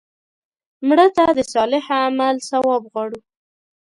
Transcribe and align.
مړه 0.87 1.07
ته 1.15 1.25
د 1.37 1.39
صالح 1.53 1.85
عمل 2.03 2.35
ثواب 2.49 2.83
غواړو 2.91 3.19